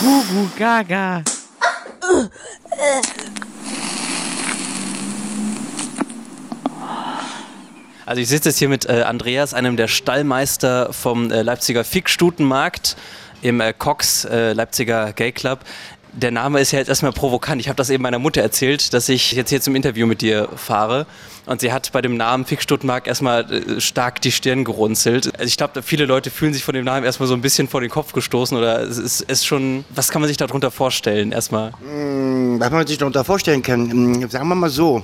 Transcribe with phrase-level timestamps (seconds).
[0.00, 1.22] Gugu Gaga.
[8.06, 12.96] Also ich sitze jetzt hier mit äh, Andreas, einem der Stallmeister vom äh, Leipziger Fickstutenmarkt
[13.40, 15.60] im äh, Cox äh, Leipziger Gay Club.
[16.16, 17.60] Der Name ist ja jetzt erstmal provokant.
[17.60, 20.48] Ich habe das eben meiner Mutter erzählt, dass ich jetzt hier zum Interview mit dir
[20.54, 21.06] fahre.
[21.46, 25.34] Und sie hat bei dem Namen Fick Stuttmark erstmal äh, stark die Stirn gerunzelt.
[25.34, 27.80] Also ich glaube, viele Leute fühlen sich von dem Namen erstmal so ein bisschen vor
[27.80, 28.56] den Kopf gestoßen.
[28.56, 31.72] Oder es ist, ist schon, was kann man sich darunter vorstellen erstmal?
[31.82, 35.02] Mm, Was man sich darunter vorstellen kann, mm, sagen wir mal so,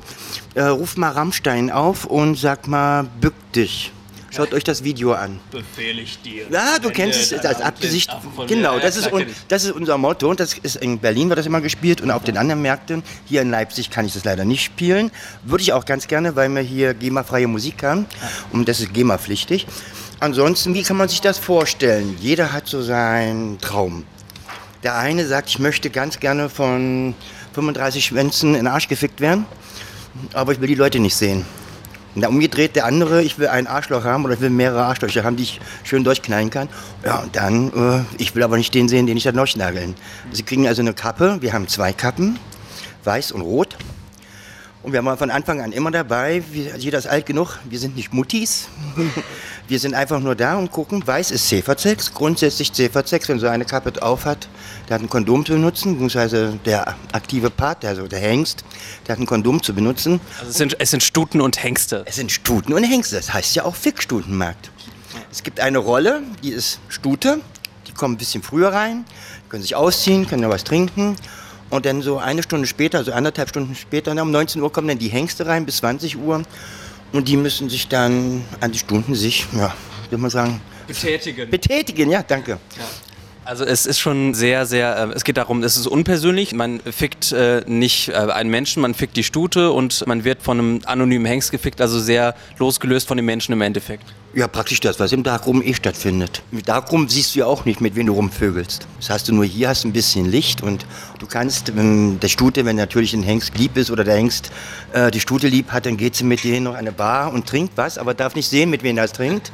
[0.54, 3.92] äh, ruf mal Rammstein auf und sag mal, bück dich.
[4.30, 5.40] Schaut euch das Video an.
[5.50, 6.46] Befehl ich dir.
[6.50, 8.10] Ja, du kennst es als Abgesicht.
[8.46, 10.30] Genau, das ist, un, das ist unser Motto.
[10.30, 13.02] Und das ist in Berlin wird das immer gespielt und auf den anderen Märkten.
[13.26, 15.10] Hier in Leipzig kann ich das leider nicht spielen.
[15.44, 18.06] Würde ich auch ganz gerne, weil wir hier GEMA-freie Musik haben.
[18.52, 19.66] Und das ist GEMA-pflichtig.
[20.20, 22.16] Ansonsten, wie kann man sich das vorstellen?
[22.20, 24.04] Jeder hat so seinen Traum.
[24.82, 27.14] Der eine sagt, ich möchte ganz gerne von
[27.54, 29.44] 35 Schwänzen in den Arsch gefickt werden,
[30.32, 31.44] aber ich will die Leute nicht sehen.
[32.14, 35.22] Und der umgedreht, der andere, ich will ein Arschloch haben oder ich will mehrere Arschlöcher
[35.22, 36.68] haben, die ich schön durchknallen kann.
[37.04, 39.94] Ja, und dann, äh, ich will aber nicht den sehen, den ich dann durchnageln.
[40.32, 42.38] Sie kriegen also eine Kappe, wir haben zwei Kappen,
[43.04, 43.76] weiß und rot.
[44.82, 47.96] Und wir waren von Anfang an immer dabei, wir, jeder ist alt genug, wir sind
[47.96, 48.68] nicht Muttis.
[49.70, 53.64] Wir sind einfach nur da und gucken, weiß ist Zefersex, grundsätzlich Zefersex, wenn so eine
[53.64, 54.48] Kappe auf hat,
[54.88, 58.64] der hat ein Kondom zu benutzen, beziehungsweise der aktive Part, also der Hengst,
[59.06, 60.20] der hat ein Kondom zu benutzen.
[60.40, 62.02] Also es sind, es sind Stuten und Hengste.
[62.06, 64.72] Es sind Stuten und Hengste, das heißt ja auch Fickstutenmarkt.
[65.30, 67.40] Es gibt eine Rolle, die ist Stute,
[67.86, 69.04] die kommen ein bisschen früher rein,
[69.50, 71.14] können sich ausziehen, können noch was trinken.
[71.70, 74.98] Und dann so eine Stunde später, also anderthalb Stunden später, um 19 Uhr kommen dann
[74.98, 76.42] die Hengste rein bis 20 Uhr.
[77.12, 79.74] Und die müssen sich dann an die Stunden sich, ja,
[80.10, 81.50] soll man sagen, Betätigen.
[81.50, 82.10] betätigen.
[82.10, 82.58] Ja, danke.
[83.50, 86.54] Also es ist schon sehr, sehr, äh, es geht darum, es ist unpersönlich.
[86.54, 90.60] Man fickt äh, nicht äh, einen Menschen, man fickt die Stute und man wird von
[90.60, 94.04] einem anonymen Hengst gefickt, also sehr losgelöst von dem Menschen im Endeffekt.
[94.34, 96.42] Ja, praktisch das, was im Darkroom eh stattfindet.
[96.52, 98.86] Im Darkroom siehst du ja auch nicht, mit wem du rumvögelst.
[99.00, 100.86] Das hast du nur hier, hast ein bisschen Licht und
[101.18, 104.52] du kannst, wenn der Stute, wenn natürlich ein Hengst lieb ist oder der Hengst
[104.92, 107.48] äh, die Stute lieb hat, dann geht sie mit denen noch an eine Bar und
[107.48, 109.50] trinkt was, aber darf nicht sehen, mit wem er es trinkt.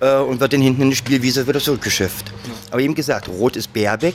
[0.00, 2.32] Äh, und wird dann hinten in die Spielwiese wieder zurückgeschifft.
[2.70, 4.14] Aber eben gesagt, Rot ist Bärbeck.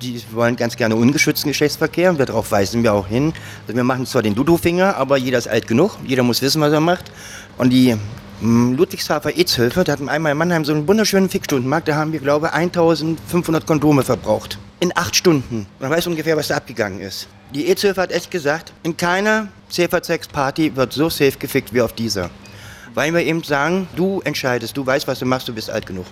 [0.00, 3.32] Die wollen ganz gerne ungeschützten Geschlechtsverkehr und darauf weisen wir auch hin.
[3.66, 6.72] Also wir machen zwar den Dudu-Finger, aber jeder ist alt genug, jeder muss wissen, was
[6.72, 7.10] er macht.
[7.56, 7.96] Und die
[8.40, 12.20] mm, Ludwigshafer Ezhilfe, da hatten einmal in Mannheim so einen wunderschönen Fickstundenmarkt, da haben wir,
[12.20, 14.56] glaube ich, 1500 Kondome verbraucht.
[14.78, 15.66] In acht Stunden.
[15.80, 17.26] Man weiß ungefähr, was da abgegangen ist.
[17.52, 22.30] Die Ezhilfe hat echt gesagt, in keiner Safer-Sex-Party wird so safe gefickt wie auf dieser.
[22.98, 26.04] Weil wir eben sagen, du entscheidest, du weißt, was du machst, du bist alt genug.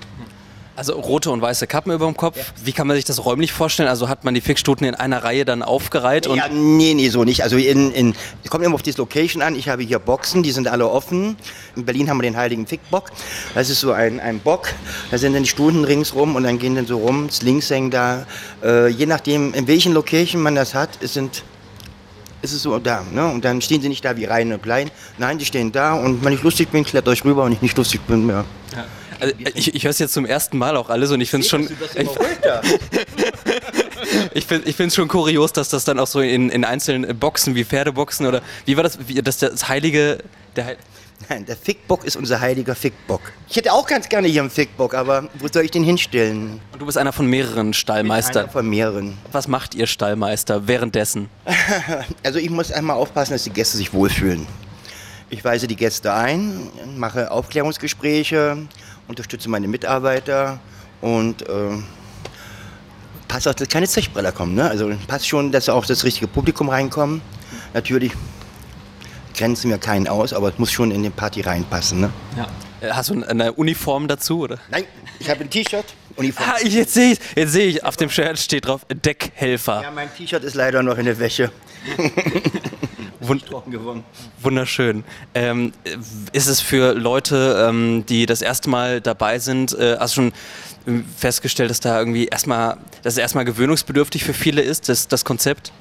[0.76, 2.52] Also rote und weiße Kappen über dem Kopf.
[2.62, 3.88] Wie kann man sich das räumlich vorstellen?
[3.88, 7.24] Also hat man die Fickstuten in einer Reihe dann aufgereiht und Ja, nee, nee, so
[7.24, 7.42] nicht.
[7.42, 8.14] Also in, in,
[8.44, 9.56] es kommt immer auf die Location an.
[9.56, 11.36] Ich habe hier Boxen, die sind alle offen.
[11.74, 13.10] In Berlin haben wir den heiligen Fickbock.
[13.56, 14.68] Das ist so ein, ein Bock.
[15.10, 18.26] Da sind dann die Stunden ringsrum und dann gehen dann so rum, Slings hängen da.
[18.62, 21.42] Äh, je nachdem, in welchen Location man das hat, es sind
[22.46, 23.04] ist es so da.
[23.12, 23.26] Ne?
[23.26, 24.90] Und dann stehen sie nicht da wie rein und klein.
[25.18, 27.76] Nein, die stehen da und wenn ich lustig bin, klettert euch rüber und ich nicht
[27.76, 28.44] lustig bin, ja.
[29.20, 31.50] also, ich, ich höre es jetzt zum ersten Mal auch alles und ich finde es
[31.50, 31.62] schon,
[31.94, 32.08] ich,
[34.34, 37.54] ich finde ich find's schon kurios, dass das dann auch so in, in einzelnen Boxen
[37.54, 40.18] wie Pferdeboxen oder wie war das, wie, das, das heilige,
[40.54, 40.76] der, Heil-
[41.28, 43.20] Nein, der Fickbock ist unser heiliger Fickbock.
[43.48, 46.60] Ich hätte auch ganz gerne hier einen Fickbock, aber wo soll ich den hinstellen?
[46.72, 48.50] und du bist einer von mehreren Einer Stallmeistern.
[48.50, 49.16] von mehreren.
[49.32, 51.28] Was macht ihr Stallmeister währenddessen?
[52.22, 54.46] Also ich muss einmal aufpassen, dass die Gäste sich wohlfühlen.
[55.30, 58.58] Ich weise die Gäste ein, mache Aufklärungsgespräche,
[59.08, 60.60] unterstütze meine Mitarbeiter
[61.00, 61.78] und äh,
[63.26, 64.54] passe auch, dass keine Zechbrelle kommen.
[64.54, 64.68] Ne?
[64.68, 67.22] Also passt schon, dass auch das richtige Publikum reinkommt.
[67.74, 68.12] Natürlich
[69.36, 72.00] grenzen wir keinen aus, aber es muss schon in die Party reinpassen.
[72.00, 72.10] Ne?
[72.80, 74.40] Äh, Hast du eine Uniform dazu?
[74.40, 74.58] Oder?
[74.70, 74.84] Nein,
[75.18, 75.84] ich habe ein T-Shirt,
[76.16, 76.50] Uniform.
[76.50, 79.82] Ah, jetzt sehe ich, jetzt sehe ich, auf dem Shirt steht drauf Deckhelfer.
[79.82, 81.50] Ja, mein T-Shirt ist leider noch in der Wäsche.
[83.20, 83.44] Wund
[84.40, 85.04] wunderschön.
[85.34, 85.72] Ähm,
[86.32, 90.32] ist es für Leute, ähm, die das erste Mal dabei sind, äh, hast du schon
[90.86, 95.24] ähm, festgestellt, dass da irgendwie erstmal, dass es erstmal gewöhnungsbedürftig für viele ist, das, das
[95.24, 95.72] Konzept?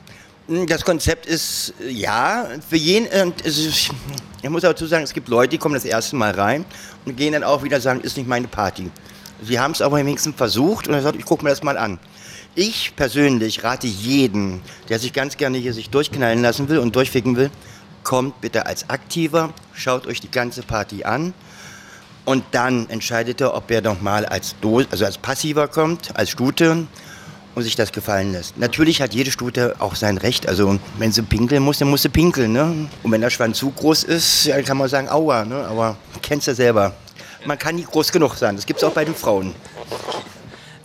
[0.47, 3.89] Das Konzept ist, äh, ja, für jeden, äh, ist,
[4.44, 6.65] ich muss dazu sagen, es gibt Leute, die kommen das erste Mal rein
[7.06, 8.92] und gehen dann auch wieder sagen, ist nicht meine Party.
[9.42, 12.00] Sie haben es aber wenigstens versucht und er sagt, ich gucke mir das mal an.
[12.53, 17.36] Ich persönlich rate jeden, der sich ganz gerne hier sich durchknallen lassen will und durchficken
[17.38, 17.50] will,
[18.03, 21.33] kommt bitte als Aktiver, schaut euch die ganze Party an
[22.24, 24.53] und dann entscheidet er, ob er nochmal als,
[24.92, 26.86] also als Passiver kommt, als Stute
[27.56, 28.57] und sich das gefallen lässt.
[28.57, 30.48] Natürlich hat jede Stute auch sein Recht.
[30.48, 32.52] Also wenn sie pinkeln muss, dann muss sie pinkeln.
[32.52, 32.88] Ne?
[33.02, 35.46] Und wenn der Schwanz zu groß ist, dann kann man sagen, aua.
[35.46, 35.66] Ne?
[35.68, 36.94] Aber kennst du selber.
[37.46, 38.56] Man kann nicht groß genug sein.
[38.56, 39.56] Das gibt es auch bei den Frauen.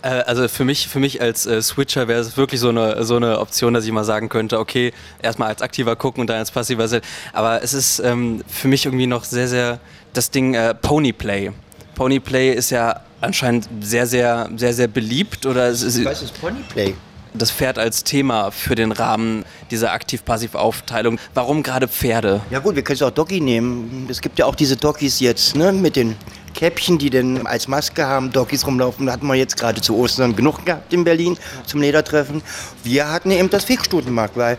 [0.01, 3.17] Äh, also für mich, für mich als äh, Switcher wäre es wirklich so eine, so
[3.17, 6.51] eine Option, dass ich mal sagen könnte, okay, erstmal als aktiver gucken und dann als
[6.51, 6.87] passiver.
[7.33, 9.79] Aber es ist ähm, für mich irgendwie noch sehr, sehr
[10.13, 11.51] das Ding äh, Ponyplay.
[11.95, 15.45] Ponyplay ist ja anscheinend sehr, sehr, sehr, sehr beliebt.
[15.45, 16.93] Oder es ist, Was ist Ponyplay?
[17.33, 21.17] Das Pferd als Thema für den Rahmen dieser Aktiv-Passiv-Aufteilung.
[21.33, 22.41] Warum gerade Pferde?
[22.49, 24.07] Ja gut, wir können es auch Doggy nehmen.
[24.09, 26.17] Es gibt ja auch diese Doggies jetzt, ne, mit den
[26.53, 29.05] Käppchen, die denn als Maske haben, Doggies rumlaufen.
[29.05, 32.41] Da hatten wir jetzt gerade zu Ostern genug gehabt in Berlin zum Ledertreffen.
[32.83, 34.57] Wir hatten eben das Fixstutenmarkt, weil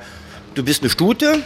[0.55, 1.43] du bist eine Stute,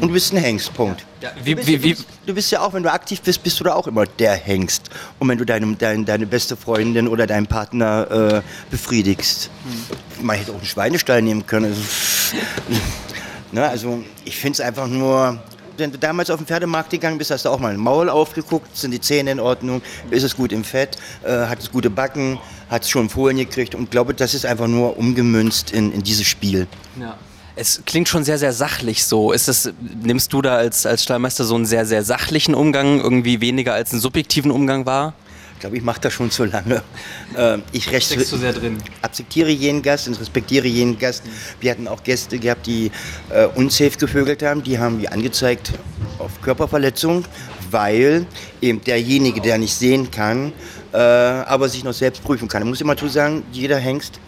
[0.00, 1.04] und du bist ein Hengst, Punkt.
[1.20, 1.96] Ja, wie, du, bist, wie, wie,
[2.26, 4.90] du, bist, ja auch, wenn du aktiv bist, bist du da auch immer der Hengst.
[5.18, 9.50] Und wenn du deine, deine, deine beste Freundin oder deinen Partner äh, befriedigst.
[9.64, 10.26] Hm.
[10.26, 11.66] Man hätte auch einen Schweinestall nehmen können.
[11.66, 11.82] Also,
[13.52, 15.38] ne, also ich finde es einfach nur,
[15.76, 18.76] wenn du damals auf den Pferdemarkt gegangen bist, hast du auch mal ein Maul aufgeguckt,
[18.76, 22.38] sind die Zähne in Ordnung, ist es gut im Fett, äh, hat es gute Backen,
[22.70, 26.26] hat es schon Folien gekriegt und glaube, das ist einfach nur umgemünzt in, in dieses
[26.26, 26.66] Spiel.
[26.98, 27.16] Ja.
[27.54, 29.32] Es klingt schon sehr, sehr sachlich so.
[29.32, 29.72] Ist das,
[30.02, 33.92] nimmst du da als, als Stallmeister so einen sehr, sehr sachlichen Umgang, irgendwie weniger als
[33.92, 35.14] einen subjektiven Umgang wahr?
[35.54, 36.82] Ich glaube, ich mache das schon zu lange.
[37.34, 38.76] Äh, ich zu sehr drin.
[39.00, 41.22] akzeptiere jeden Gast und respektiere jeden Gast.
[41.60, 42.90] Wir hatten auch Gäste gehabt, die
[43.30, 44.62] äh, unsafe gevögelt haben.
[44.62, 45.72] Die haben wir angezeigt
[46.18, 47.24] auf Körperverletzung,
[47.70, 48.26] weil
[48.60, 50.52] eben derjenige, der nicht sehen kann,
[50.92, 52.60] äh, aber sich noch selbst prüfen kann.
[52.64, 54.20] Ich muss immer zu sagen, jeder Hengst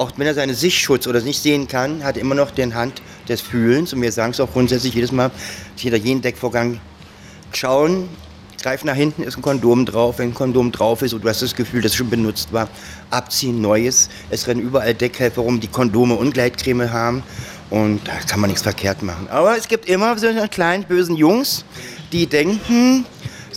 [0.00, 3.02] auch wenn er seine Sichtschutz oder nicht sehen kann, hat er immer noch den Hand
[3.28, 3.92] des Fühlens.
[3.92, 5.30] Und wir sagen es auch grundsätzlich jedes Mal,
[5.76, 6.80] hinter jeden Deckvorgang
[7.52, 8.08] schauen,
[8.62, 10.18] greif nach hinten, ist ein Kondom drauf.
[10.18, 12.68] Wenn ein Kondom drauf ist und du hast das Gefühl, dass es schon benutzt war,
[13.10, 14.08] abziehen, neues.
[14.30, 17.22] Es rennen überall Deckhelfer rum, die Kondome und Gleitcreme haben.
[17.68, 19.28] Und da kann man nichts verkehrt machen.
[19.28, 21.66] Aber es gibt immer so kleinen bösen Jungs,
[22.10, 23.04] die denken,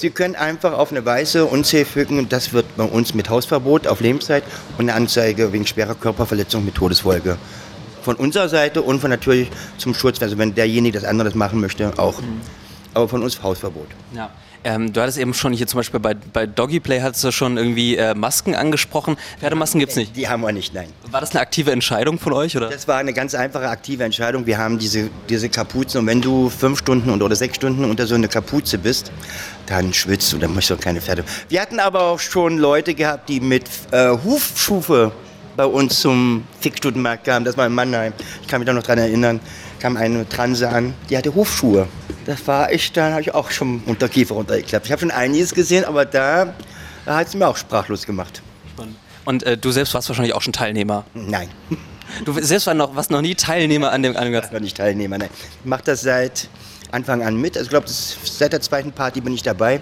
[0.03, 2.27] Sie können einfach auf eine Weise unsafe fügen.
[2.27, 4.44] Das wird bei uns mit Hausverbot auf Lebenszeit
[4.77, 7.38] und eine Anzeige wegen schwerer Körperverletzung mit Todesfolge.
[8.01, 11.97] Von unserer Seite und von natürlich zum Schutz, also wenn derjenige das andere machen möchte,
[11.97, 12.19] auch.
[12.19, 12.41] Mhm.
[12.94, 13.88] Aber von uns Hausverbot.
[14.13, 14.29] Ja.
[14.65, 17.57] Ähm, du hattest eben schon hier zum Beispiel bei, bei Doggy Play hattest du schon
[17.57, 19.17] irgendwie äh, Masken angesprochen.
[19.39, 20.15] Pferdemasken gibt es nicht.
[20.15, 20.88] Die haben wir nicht, nein.
[21.11, 22.55] War das eine aktive Entscheidung von euch?
[22.55, 22.69] Oder?
[22.69, 24.45] Das war eine ganz einfache aktive Entscheidung.
[24.45, 28.15] Wir haben diese, diese Kapuzen und wenn du fünf Stunden oder sechs Stunden unter so
[28.15, 29.11] einer Kapuze bist,
[29.65, 31.24] dann schwitzt du, dann möchtest du keine Pferde.
[31.50, 35.12] Wir hatten aber auch schon Leute gehabt, die mit äh, Hufschufe
[35.56, 37.45] bei uns zum Fickstutenmarkt kamen.
[37.45, 38.13] Das war in Mannheim.
[38.42, 39.39] Ich kann mich da noch dran erinnern.
[39.80, 41.88] Kam eine Transe an, die hatte Hufschuhe.
[42.25, 44.86] Das war ich, da habe ich auch schon Unterkiefer runtergeklappt.
[44.86, 46.54] Ich habe schon einiges gesehen, aber da,
[47.06, 48.42] da hat es mir auch sprachlos gemacht.
[49.25, 51.06] Und äh, du selbst warst wahrscheinlich auch schon Teilnehmer?
[51.13, 51.50] Nein.
[52.25, 54.54] Du selbst war noch, warst noch nie Teilnehmer an dem, an dem Ganzen?
[54.54, 55.30] noch nicht Teilnehmer, nein.
[55.60, 56.48] Ich mache das seit
[56.93, 57.57] Anfang an mit.
[57.57, 59.81] Also ich glaube, seit der zweiten Party bin ich dabei.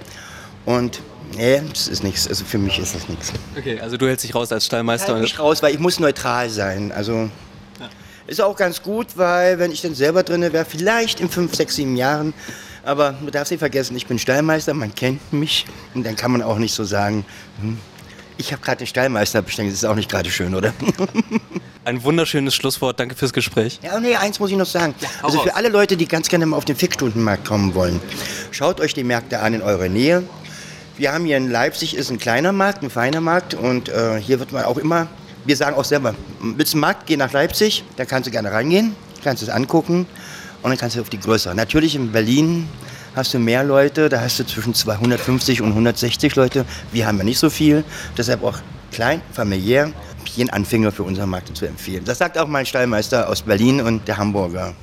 [0.65, 1.01] Und
[1.35, 2.27] nee, das ist nichts.
[2.27, 3.33] Also für mich ist das nichts.
[3.57, 5.07] Okay, also du hältst dich raus als Stallmeister?
[5.07, 6.91] Ich halte mich raus, weil ich muss neutral sein.
[6.91, 7.29] Also
[8.27, 11.75] ist auch ganz gut, weil wenn ich dann selber drin wäre, vielleicht in fünf, sechs,
[11.75, 12.33] sieben Jahren,
[12.83, 16.41] aber du darfst nicht vergessen, ich bin Stallmeister, man kennt mich und dann kann man
[16.41, 17.25] auch nicht so sagen,
[17.59, 17.77] hm,
[18.41, 20.73] ich habe gerade den Stallmeister bestellt, das ist auch nicht gerade schön, oder?
[21.85, 23.79] Ein wunderschönes Schlusswort, danke fürs Gespräch.
[23.81, 24.93] Ja, nee, eins muss ich noch sagen.
[24.99, 27.99] Ja, also für alle Leute, die ganz gerne mal auf den Fixstundenmarkt kommen wollen,
[28.51, 30.23] schaut euch die Märkte an in eurer Nähe.
[30.97, 34.39] Wir haben hier in Leipzig, ist ein kleiner Markt, ein feiner Markt und äh, hier
[34.39, 35.07] wird man auch immer
[35.45, 38.95] wir sagen auch selber, willst du Markt, geh nach Leipzig, da kannst du gerne reingehen,
[39.23, 40.05] kannst es angucken
[40.61, 41.55] und dann kannst du auf die größere.
[41.55, 42.67] Natürlich in Berlin
[43.15, 46.65] hast du mehr Leute, da hast du zwischen 250 und 160 Leute.
[46.91, 47.83] Wir haben ja nicht so viel,
[48.17, 48.57] deshalb auch
[48.91, 49.91] klein, familiär,
[50.35, 52.03] jeden Anfänger für unseren Markt zu empfehlen.
[52.05, 54.73] Das sagt auch mein Stallmeister aus Berlin und der Hamburger.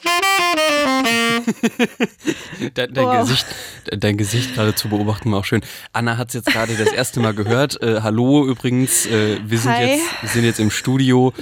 [2.74, 3.20] dein, dein wow.
[3.20, 3.46] Gesicht,
[3.90, 5.60] dein Gesicht gerade zu beobachten war auch schön.
[5.92, 7.82] Anna hat es jetzt gerade das erste Mal gehört.
[7.82, 11.32] Äh, hallo übrigens, äh, wir, sind jetzt, wir sind jetzt im Studio.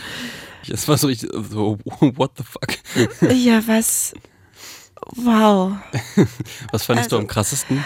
[0.68, 2.68] Es war so, ich, so, what the fuck?
[3.32, 4.12] Ja, was?
[5.14, 5.72] Wow.
[6.72, 7.84] was fandest also, du am krassesten?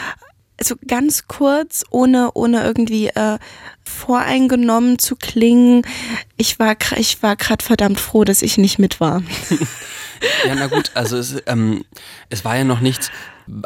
[0.59, 3.39] Also ganz kurz, ohne, ohne irgendwie äh,
[3.85, 5.83] voreingenommen zu klingen.
[6.37, 9.23] Ich war, ich war gerade verdammt froh, dass ich nicht mit war.
[10.47, 11.85] ja, na gut, also es, ähm,
[12.31, 13.11] es war ja noch nichts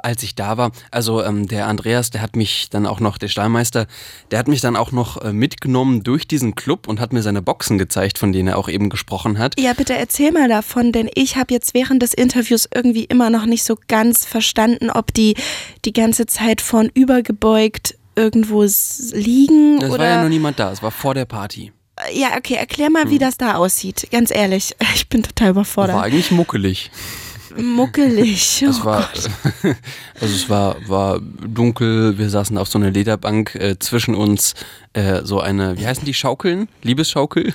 [0.03, 0.73] als ich da war.
[0.91, 3.87] Also ähm, der Andreas, der hat mich dann auch noch, der Stallmeister,
[4.31, 7.43] der hat mich dann auch noch äh, mitgenommen durch diesen Club und hat mir seine
[7.43, 9.59] Boxen gezeigt, von denen er auch eben gesprochen hat.
[9.59, 13.47] Ja, bitte erzähl mal davon, denn ich habe jetzt während des Interviews irgendwie immer noch
[13.47, 15.35] nicht so ganz verstanden, ob die
[15.85, 19.83] die ganze Zeit von übergebeugt irgendwo liegen.
[19.83, 21.73] Es war ja noch niemand da, es war vor der Party.
[22.13, 23.21] Ja, okay, erklär mal, wie hm.
[23.21, 24.09] das da aussieht.
[24.11, 25.97] Ganz ehrlich, ich bin total überfordert.
[25.97, 26.91] War eigentlich muckelig
[27.57, 28.63] muckelig.
[28.67, 29.09] Oh es war,
[30.21, 34.55] also es war, war dunkel, wir saßen auf so einer Lederbank, äh, zwischen uns
[34.93, 36.69] äh, so eine, wie heißen die, Schaukeln?
[36.83, 37.55] Liebesschaukel?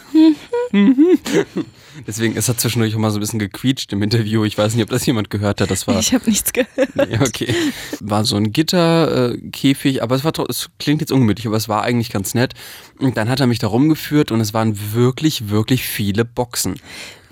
[2.08, 4.44] Deswegen, es hat zwischendurch auch mal so ein bisschen gequietscht im Interview.
[4.46, 5.72] Ich weiß nicht, ob das jemand gehört hat.
[5.72, 6.96] Das war, ich habe nichts gehört.
[6.96, 7.54] Nee, okay.
[8.00, 11.84] War so ein Gitterkäfig, äh, aber es war es klingt jetzt ungemütlich, aber es war
[11.84, 12.54] eigentlich ganz nett.
[13.00, 16.76] Und dann hat er mich da rumgeführt und es waren wirklich, wirklich viele Boxen.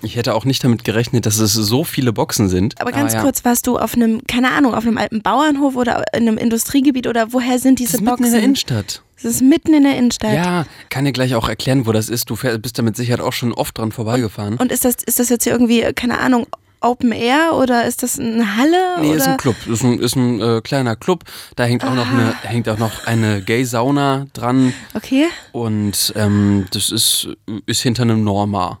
[0.02, 2.80] Ich hätte auch nicht damit gerechnet, dass es so viele Boxen sind.
[2.80, 3.24] Aber ganz Aber ja.
[3.24, 7.06] kurz, warst du auf einem, keine Ahnung, auf einem alten Bauernhof oder in einem Industriegebiet
[7.06, 8.22] oder woher sind diese das ist Boxen?
[8.22, 9.02] Mitten in der Innenstadt.
[9.22, 10.34] Das ist mitten in der Innenstadt.
[10.34, 12.30] Ja, kann dir gleich auch erklären, wo das ist.
[12.30, 14.56] Du bist da mit Sicherheit auch schon oft dran vorbeigefahren.
[14.56, 16.46] Und ist das, ist das jetzt hier irgendwie, keine Ahnung,
[16.80, 19.00] Open Air oder ist das eine Halle?
[19.00, 19.16] Nee, oder?
[19.16, 19.56] ist ein Club.
[19.66, 21.24] Ist ein, ist ein äh, kleiner Club.
[21.56, 22.48] Da hängt auch, noch eine, ah.
[22.48, 24.72] hängt auch noch eine Gay-Sauna dran.
[24.94, 25.26] Okay.
[25.52, 27.28] Und ähm, das ist,
[27.66, 28.80] ist hinter einem Norma.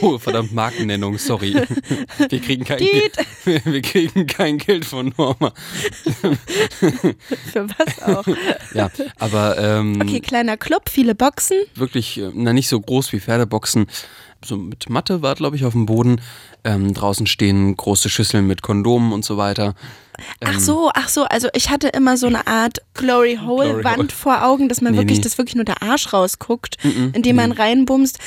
[0.00, 1.54] oh, verdammt, Markennennung, sorry.
[2.28, 5.52] Wir kriegen kein, Geld, wir kriegen kein Geld von Norma.
[7.52, 8.26] Für was auch?
[8.74, 9.58] Ja, aber.
[9.58, 11.56] Ähm, okay, kleiner Club, viele Boxen.
[11.74, 13.86] Wirklich, äh, na, nicht so groß wie Pferdeboxen.
[14.44, 16.20] So mit Matte war, glaube ich, auf dem Boden.
[16.64, 19.74] Ähm, draußen stehen große Schüsseln mit Kondomen und so weiter.
[20.44, 23.98] Ach ähm, so, ach so, also ich hatte immer so eine Art Glory Hole Wand
[23.98, 24.08] Hole.
[24.10, 25.24] vor Augen, dass man nee, wirklich, nee.
[25.24, 27.42] dass wirklich nur der Arsch rausguckt, mm -mm, indem nee.
[27.42, 28.18] man reinbumst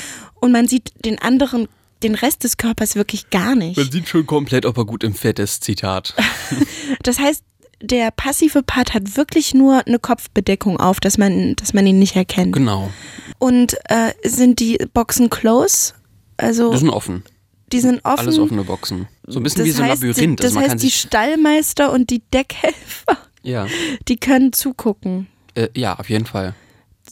[0.44, 1.68] und man sieht den anderen
[2.02, 3.78] den Rest des Körpers wirklich gar nicht.
[3.78, 6.14] Man sieht schon komplett, ob er gut im Fett ist, Zitat.
[7.02, 7.42] das heißt,
[7.80, 12.14] der passive Part hat wirklich nur eine Kopfbedeckung auf, dass man, dass man ihn nicht
[12.14, 12.52] erkennt.
[12.52, 12.90] Genau.
[13.38, 15.94] Und äh, sind die Boxen close?
[16.36, 17.22] Also die sind offen.
[17.72, 18.26] Die sind offen.
[18.26, 19.08] Alles offene Boxen.
[19.26, 20.40] So ein bisschen das wie so ein Labyrinth.
[20.40, 23.66] Das also heißt, die Stallmeister und die Deckhelfer, ja.
[24.08, 25.26] die können zugucken.
[25.54, 26.54] Äh, ja, auf jeden Fall.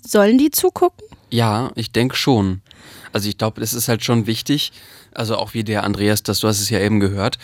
[0.07, 1.07] Sollen die zugucken?
[1.31, 2.61] Ja, ich denke schon.
[3.13, 4.73] Also ich glaube, es ist halt schon wichtig,
[5.13, 7.39] also auch wie der Andreas, das, du hast es ja eben gehört,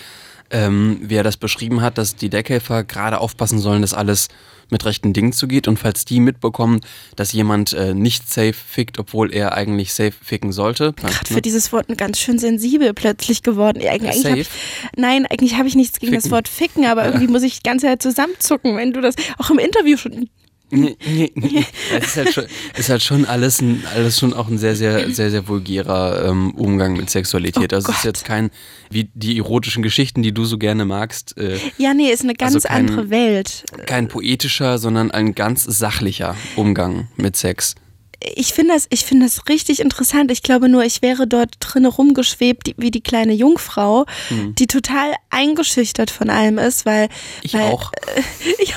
[0.51, 4.29] ähm, wie er das beschrieben hat, dass die Deckhelfer gerade aufpassen sollen, dass alles
[4.71, 6.81] mit rechten Dingen zugeht und falls die mitbekommen,
[7.17, 10.93] dass jemand äh, nicht safe fickt, obwohl er eigentlich safe ficken sollte.
[10.93, 11.35] Gerade ne?
[11.35, 13.83] für dieses Wort ganz schön sensibel plötzlich geworden.
[13.87, 14.41] Eigentlich safe?
[14.41, 14.49] Ich,
[14.97, 16.23] nein, eigentlich habe ich nichts gegen ficken.
[16.23, 19.51] das Wort ficken, aber irgendwie muss ich die ganze Zeit zusammenzucken, wenn du das auch
[19.51, 20.29] im Interview schon.
[20.71, 22.45] Es ist halt schon,
[22.77, 26.51] ist halt schon alles, ein, alles schon auch ein sehr, sehr, sehr, sehr vulgärer ähm,
[26.55, 27.73] Umgang mit Sexualität.
[27.73, 28.51] Oh also es ist jetzt kein,
[28.91, 31.39] wie die erotischen Geschichten, die du so gerne magst.
[31.39, 33.65] Äh, ja, nee, ist eine ganz also kein, andere Welt.
[33.87, 37.75] Kein poetischer, sondern ein ganz sachlicher Umgang mit Sex
[38.21, 40.33] ich finde das, ich finde das richtig interessant.
[40.33, 44.57] Ich glaube nur, ich wäre dort drin rumgeschwebt, wie die kleine Jungfrau, hm.
[44.57, 47.09] die total eingeschüchtert von allem ist, weil.
[47.43, 47.93] Ich weil, auch.
[47.93, 48.75] Äh, ja,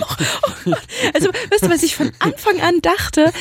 [0.00, 0.72] oh
[1.12, 3.32] also, weißt du, was ich von Anfang an dachte?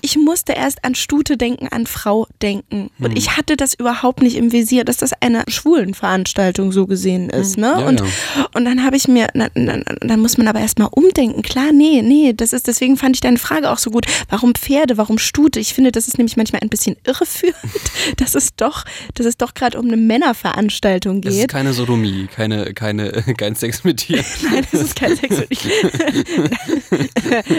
[0.00, 2.90] Ich musste erst an Stute denken, an Frau denken.
[3.00, 3.16] Und hm.
[3.16, 7.56] ich hatte das überhaupt nicht im Visier, dass das eine Schwulenveranstaltung so gesehen ist.
[7.56, 7.62] Hm.
[7.62, 7.74] Ne?
[7.78, 8.06] Ja, und, ja.
[8.54, 11.42] und dann habe ich mir, dann, dann, dann muss man aber erstmal umdenken.
[11.42, 14.06] Klar, nee, nee, das ist, deswegen fand ich deine Frage auch so gut.
[14.28, 14.99] Warum Pferde?
[15.00, 15.58] Warum Stute?
[15.60, 17.56] Ich finde, das ist nämlich manchmal ein bisschen irreführend,
[18.18, 21.32] dass es doch, dass es doch gerade um eine Männerveranstaltung geht.
[21.32, 24.22] Es ist keine Sodomie, keine, keine, kein Sex mit dir.
[24.42, 25.72] Nein, es ist kein Sex mit dir.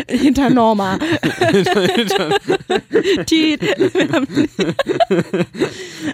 [0.07, 0.99] Hinter Norma.
[3.27, 3.57] Die,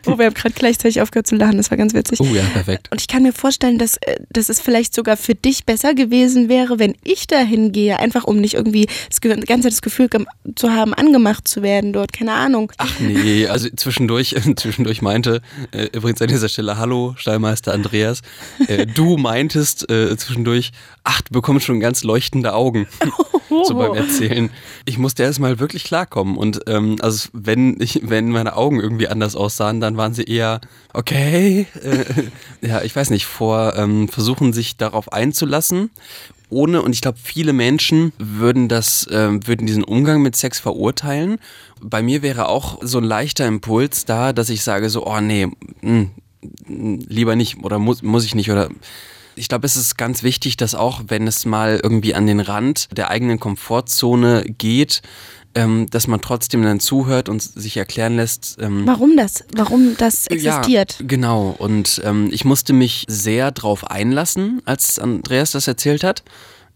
[0.05, 2.22] oh, wir haben gerade gleichzeitig aufgehört zu lachen, das war ganz witzig.
[2.22, 2.88] Oh ja, perfekt.
[2.89, 6.48] Und ich kann mir vorstellen, dass, äh, dass es vielleicht sogar für dich besser gewesen
[6.48, 10.07] wäre, wenn ich dahin gehe, einfach um nicht irgendwie das ganze das Gefühl
[10.55, 12.71] zu haben, angemacht gemacht zu werden dort, keine Ahnung.
[12.77, 18.21] Ach nee, also zwischendurch, zwischendurch meinte, äh, übrigens an dieser Stelle, hallo Stallmeister Andreas,
[18.67, 20.71] äh, du meintest äh, zwischendurch,
[21.03, 22.88] ach, du bekommst schon ganz leuchtende Augen.
[23.63, 24.50] so beim Erzählen.
[24.86, 29.36] Ich musste erstmal wirklich klarkommen und ähm, also wenn ich, wenn meine Augen irgendwie anders
[29.36, 30.62] aussahen, dann waren sie eher
[30.93, 32.05] okay, äh,
[32.67, 35.89] ja, ich weiß nicht, vor ähm, versuchen sich darauf einzulassen
[36.50, 41.38] ohne, und ich glaube, viele Menschen würden das, äh, würden diesen Umgang mit Sex verurteilen.
[41.82, 45.48] Bei mir wäre auch so ein leichter Impuls da, dass ich sage so, oh nee,
[45.82, 46.08] mh,
[46.66, 48.70] hm, lieber nicht oder muss, muss ich nicht oder
[49.38, 52.88] ich glaube, es ist ganz wichtig, dass auch wenn es mal irgendwie an den Rand
[52.98, 55.01] der eigenen Komfortzone geht,
[55.56, 58.58] ähm, dass man trotzdem dann zuhört und sich erklären lässt.
[58.60, 59.44] Ähm, warum das?
[59.56, 60.98] Warum das existiert?
[61.00, 61.56] Ja, genau.
[61.58, 66.24] Und ähm, ich musste mich sehr drauf einlassen, als Andreas das erzählt hat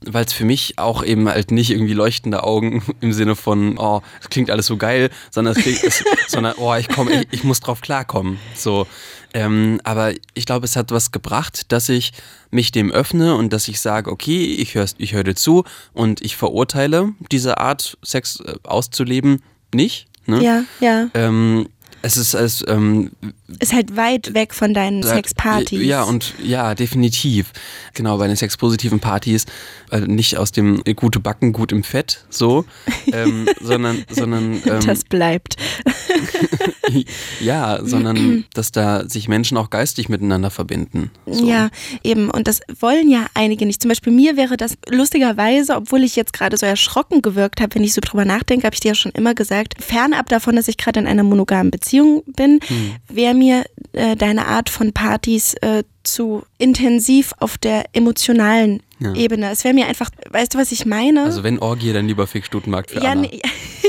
[0.06, 4.02] weil es für mich auch eben halt nicht irgendwie leuchtende Augen im Sinne von, oh,
[4.20, 7.44] es klingt alles so geil, sondern, es klingt, es, sondern oh, ich komme, ich, ich,
[7.44, 8.40] muss drauf klarkommen.
[8.56, 8.88] So,
[9.34, 12.12] ähm, aber ich glaube, es hat was gebracht, dass ich
[12.50, 16.22] mich dem öffne und dass ich sage, okay, ich höre ich hör dir zu und
[16.22, 19.42] ich verurteile diese Art, Sex äh, auszuleben,
[19.74, 20.08] nicht.
[20.26, 20.44] Ne?
[20.44, 21.10] Ja, ja.
[21.14, 21.68] Ähm,
[22.04, 23.12] es ist es ähm,
[23.60, 25.84] ist halt weit weg von deinen Sexpartys.
[25.84, 27.52] Ja und ja definitiv
[27.94, 29.46] genau bei den sexpositiven Partys
[29.92, 32.66] äh, nicht aus dem gute Backen gut im Fett so
[33.12, 35.58] ähm, sondern sondern ähm, das bleibt
[37.42, 41.12] ja sondern dass da sich Menschen auch geistig miteinander verbinden.
[41.26, 41.48] So.
[41.48, 41.70] Ja
[42.04, 43.82] eben und das wollen ja einige nicht.
[43.82, 47.84] Zum Beispiel mir wäre das lustigerweise, obwohl ich jetzt gerade so erschrocken gewirkt habe, wenn
[47.84, 50.78] ich so drüber nachdenke, habe ich dir ja schon immer gesagt, fernab davon, dass ich
[50.78, 52.96] gerade in einer monogamen Beziehung bin, hm.
[53.10, 59.14] wäre mir äh, deine Art von Partys äh, zu intensiv auf der emotionalen ja.
[59.16, 59.50] Ebene.
[59.52, 61.24] Es wäre mir einfach, weißt du, was ich meine?
[61.24, 63.22] Also wenn Orgie, dann lieber Fickstutenmarkt für ja, Anna.
[63.24, 63.42] Nee,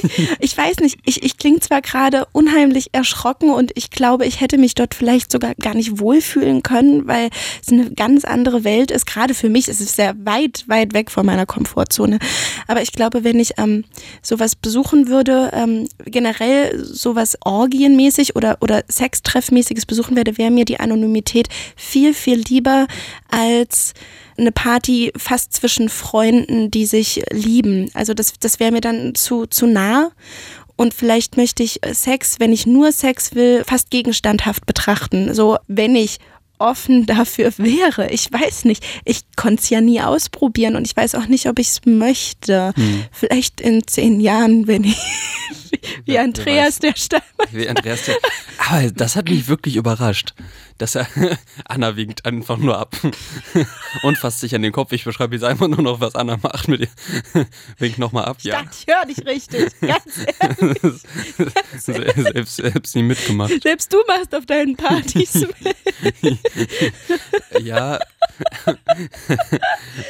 [0.40, 4.59] ich weiß nicht, ich, ich klinge zwar gerade unheimlich erschrocken und ich glaube, ich hätte
[4.59, 7.31] mich dort vielleicht sogar gar nicht wohlfühlen können, weil
[7.65, 9.07] es eine ganz andere Welt ist.
[9.07, 12.19] Gerade für mich ist es sehr weit, weit weg von meiner Komfortzone.
[12.69, 13.85] Aber ich glaube, wenn ich ähm,
[14.21, 20.81] sowas besuchen würde, ähm, generell sowas Orgienmäßig oder, oder Sextreffmäßiges besuchen werde, wäre mir die
[20.81, 22.87] Anonymität viel, viel lieber
[23.31, 23.95] als
[24.37, 27.91] eine Party fast zwischen Freunden, die sich lieben.
[27.95, 30.11] Also das, das wäre mir dann zu, zu nah.
[30.76, 35.35] Und vielleicht möchte ich Sex, wenn ich nur Sex will, fast gegenstandhaft betrachten.
[35.35, 36.19] So, wenn ich
[36.62, 38.11] offen dafür wäre.
[38.11, 38.85] Ich weiß nicht.
[39.05, 42.73] Ich konnte es ja nie ausprobieren und ich weiß auch nicht, ob ich es möchte.
[42.75, 43.05] Hm.
[43.11, 44.99] Vielleicht in zehn Jahren, wenn ich
[46.07, 47.49] wie Andreas der Steinmeier.
[47.50, 48.17] Wie Andreas der.
[48.69, 50.35] Aber das hat mich wirklich überrascht,
[50.83, 51.07] dass er
[51.65, 52.97] Anna winkt einfach nur ab
[54.03, 54.91] und fasst sich an den Kopf.
[54.91, 56.89] Ich beschreibe jetzt einfach nur noch, was Anna macht mit ihr.
[57.79, 58.65] Winkt nochmal ab, ja.
[58.69, 61.03] Ich höre dich richtig, ganz ehrlich.
[61.79, 63.62] selbst, selbst nie mitgemacht.
[63.62, 66.39] Selbst du machst auf deinen Partys mit.
[67.63, 68.00] ja.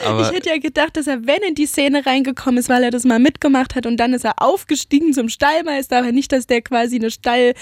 [0.07, 2.91] Aber ich hätte ja gedacht, dass er, wenn in die Szene reingekommen ist, weil er
[2.91, 6.63] das mal mitgemacht hat und dann ist er aufgestiegen zum Stallmeister, aber nicht, dass der
[6.63, 7.53] quasi eine Stall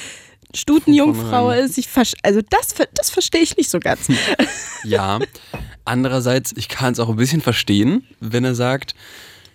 [0.55, 1.79] Stutenjungfrau ist.
[1.79, 1.89] Ich
[2.23, 4.09] also das, das verstehe ich nicht so ganz.
[4.85, 5.19] ja,
[5.85, 8.95] andererseits, ich kann es auch ein bisschen verstehen, wenn er sagt,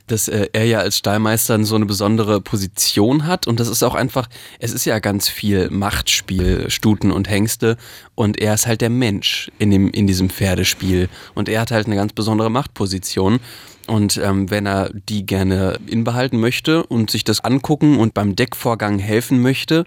[0.07, 3.47] dass äh, er ja als Stallmeister so eine besondere Position hat.
[3.47, 4.27] Und das ist auch einfach,
[4.59, 7.77] es ist ja ganz viel Machtspiel, Stuten und Hengste.
[8.13, 11.09] Und er ist halt der Mensch in, dem, in diesem Pferdespiel.
[11.33, 13.39] Und er hat halt eine ganz besondere Machtposition.
[13.87, 18.99] Und ähm, wenn er die gerne inbehalten möchte und sich das angucken und beim Deckvorgang
[18.99, 19.85] helfen möchte,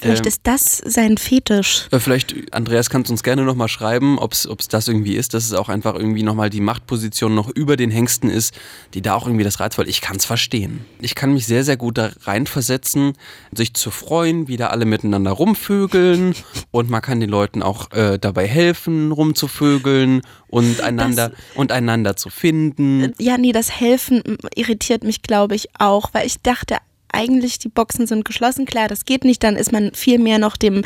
[0.00, 1.86] Vielleicht ähm, ist das sein Fetisch.
[1.90, 5.44] Äh, vielleicht, Andreas, kannst du uns gerne nochmal schreiben, ob es das irgendwie ist, dass
[5.44, 8.54] es auch einfach irgendwie nochmal die Machtposition noch über den Hengsten ist,
[8.94, 9.88] die da auch irgendwie das reizvoll.
[9.88, 10.84] Ich kann es verstehen.
[11.00, 13.12] Ich kann mich sehr, sehr gut da reinversetzen,
[13.52, 16.34] sich zu freuen, wie da alle miteinander rumvögeln
[16.70, 22.16] und man kann den Leuten auch äh, dabei helfen, rumzuvögeln und einander das, und einander
[22.16, 23.12] zu finden.
[23.18, 24.22] Ja, nee, das Helfen
[24.54, 26.76] irritiert mich, glaube ich, auch, weil ich dachte
[27.12, 28.66] eigentlich die Boxen sind geschlossen.
[28.66, 30.82] Klar, das geht nicht, dann ist man viel mehr noch dem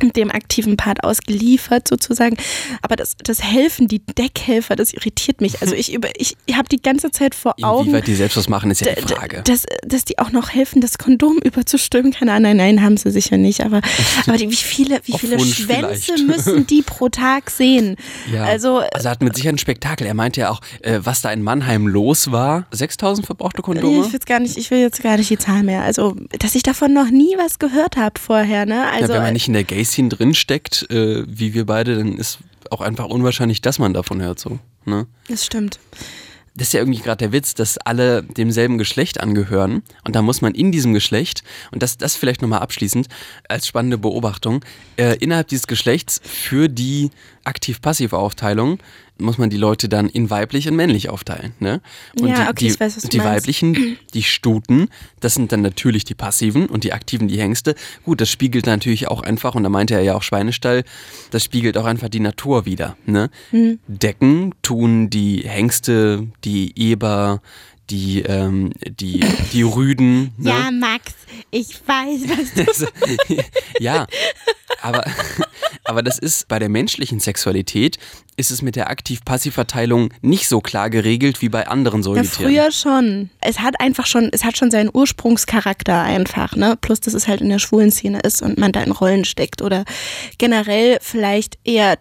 [0.00, 2.36] dem aktiven Part ausgeliefert sozusagen.
[2.82, 5.60] Aber das, das Helfen, die Deckhelfer, das irritiert mich.
[5.60, 7.88] Also ich, ich, ich habe die ganze Zeit vor Augen.
[7.88, 9.42] Inwieweit die selbst was machen, ist ja die Frage.
[9.44, 12.12] Dass, dass die auch noch helfen, das Kondom überzustülpen.
[12.12, 13.62] Keine Ahnung, nein, nein, haben sie sicher nicht.
[13.62, 13.80] Aber,
[14.26, 16.26] aber die, wie viele, wie viele Schwänze vielleicht.
[16.26, 17.96] müssen die pro Tag sehen?
[18.32, 18.44] Ja.
[18.44, 20.06] Also, also er hat mit Sicherheit ein Spektakel.
[20.06, 22.66] Er meinte ja auch, äh, was da in Mannheim los war.
[22.70, 24.08] 6000 verbrauchte Kondome?
[24.12, 25.82] Ich, gar nicht, ich will jetzt gar nicht die Zahl mehr.
[25.82, 28.66] Also, dass ich davon noch nie was gehört habe vorher.
[28.66, 28.86] Ne?
[28.90, 32.16] Also, ja, wenn man nicht in der Gays bisschen drinsteckt, äh, wie wir beide, dann
[32.16, 32.38] ist
[32.70, 34.38] auch einfach unwahrscheinlich, dass man davon hört.
[34.38, 35.08] So, ne?
[35.26, 35.80] Das stimmt.
[36.54, 40.42] Das ist ja irgendwie gerade der Witz, dass alle demselben Geschlecht angehören und da muss
[40.42, 43.08] man in diesem Geschlecht, und das, das vielleicht nochmal abschließend
[43.48, 44.64] als spannende Beobachtung,
[44.96, 47.10] äh, innerhalb dieses Geschlechts für die
[47.44, 48.78] Aktiv-Passiv-Aufteilung
[49.20, 51.52] muss man die Leute dann in weiblich und männlich aufteilen.
[51.58, 51.80] Ne?
[52.18, 54.88] Und ja, die, okay, die, weiß, die weiblichen, die Stuten,
[55.20, 57.74] das sind dann natürlich die Passiven und die Aktiven die Hengste.
[58.04, 60.84] Gut, das spiegelt natürlich auch einfach, und da meinte er ja auch Schweinestall,
[61.30, 62.96] das spiegelt auch einfach die Natur wieder.
[63.06, 63.30] Ne?
[63.52, 63.78] Mhm.
[63.86, 67.40] Decken tun die Hengste, die Eber,
[67.90, 69.20] die, ähm, die,
[69.52, 70.32] die Rüden.
[70.36, 70.50] Ne?
[70.50, 71.14] Ja, Max,
[71.50, 73.36] ich weiß, was du
[73.80, 74.06] Ja,
[74.80, 75.04] aber,
[75.90, 77.98] Aber das ist bei der menschlichen Sexualität
[78.36, 82.52] ist es mit der Aktiv-Passiv-Verteilung nicht so klar geregelt wie bei anderen Säugetieren.
[82.52, 83.30] Ja, früher schon.
[83.40, 86.78] Es hat einfach schon, es hat schon seinen Ursprungscharakter einfach, ne?
[86.80, 89.62] Plus, dass es halt in der schwulen Szene ist und man da in Rollen steckt
[89.62, 89.84] oder
[90.38, 91.98] generell vielleicht eher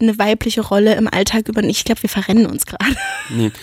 [0.00, 1.62] eine weibliche Rolle im Alltag über.
[1.62, 2.96] Ich glaube, wir verrennen uns gerade.
[3.30, 3.52] Nee.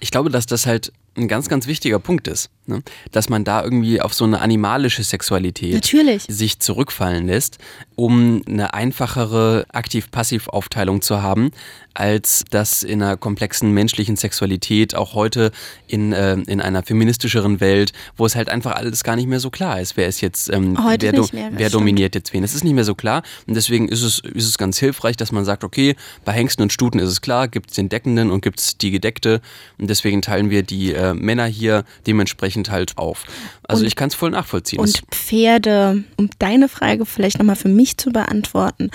[0.00, 2.82] Ich glaube, dass das halt ein ganz, ganz wichtiger Punkt ist, ne?
[3.12, 6.24] dass man da irgendwie auf so eine animalische Sexualität Natürlich.
[6.28, 7.58] sich zurückfallen lässt,
[7.96, 11.50] um eine einfachere Aktiv-Passiv-Aufteilung zu haben,
[11.94, 15.52] als das in einer komplexen menschlichen Sexualität, auch heute
[15.86, 19.50] in, äh, in einer feministischeren Welt, wo es halt einfach alles gar nicht mehr so
[19.50, 22.42] klar ist, wer ist jetzt, ähm, wer, nicht mehr, wer dominiert jetzt wen.
[22.42, 25.30] Es ist nicht mehr so klar und deswegen ist es, ist es ganz hilfreich, dass
[25.30, 28.42] man sagt, okay, bei Hengsten und Stuten ist es klar, gibt es den Deckenden und
[28.42, 29.40] gibt es die Gedeckte
[29.78, 33.24] und deswegen teilen wir die äh, Männer hier dementsprechend halt auf.
[33.66, 34.80] Also Und- ich kann es voll nachvollziehen.
[34.80, 38.90] Und Pferde, um deine Frage vielleicht nochmal für mich zu beantworten.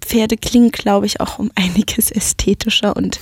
[0.00, 3.18] Pferde klingen, glaube ich, auch um einiges ästhetischer und,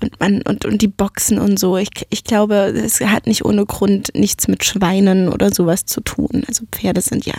[0.00, 1.76] und, man, und, und die Boxen und so.
[1.76, 6.44] Ich, ich glaube, es hat nicht ohne Grund nichts mit Schweinen oder sowas zu tun.
[6.46, 7.34] Also Pferde sind ja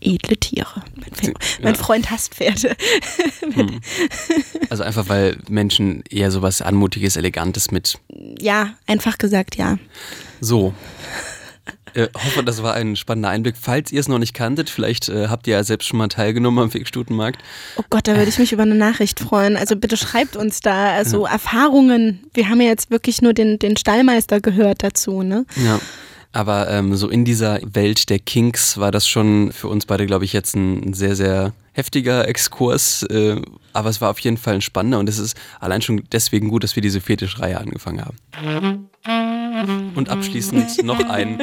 [0.00, 0.82] edle Tiere.
[0.96, 1.80] Mein, mein Ja.
[1.80, 2.76] Freund hasst Pferde.
[4.70, 7.98] also einfach weil Menschen eher sowas Anmutiges, Elegantes mit
[8.38, 9.78] Ja, einfach gesagt, ja.
[10.40, 10.74] so.
[11.92, 13.56] Äh, hoffe, das war ein spannender Einblick.
[13.60, 16.60] Falls ihr es noch nicht kanntet, vielleicht äh, habt ihr ja selbst schon mal teilgenommen
[16.62, 17.40] am Wegstutenmarkt.
[17.76, 19.56] Oh Gott, da würde ich mich über eine Nachricht freuen.
[19.56, 22.20] Also bitte schreibt uns da also Erfahrungen.
[22.32, 25.44] Wir haben ja jetzt wirklich nur den, den Stallmeister gehört dazu, ne?
[25.56, 25.80] Ja.
[26.32, 30.24] Aber ähm, so in dieser Welt der Kinks war das schon für uns beide, glaube
[30.24, 33.02] ich, jetzt ein sehr, sehr heftiger Exkurs.
[33.04, 36.48] Äh, aber es war auf jeden Fall ein spannender und es ist allein schon deswegen
[36.48, 38.88] gut, dass wir diese Fetischreihe angefangen haben.
[39.96, 41.40] Und abschließend noch ein.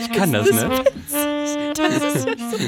[0.00, 0.70] Ich kann das, ne?
[1.74, 2.58] Das ist so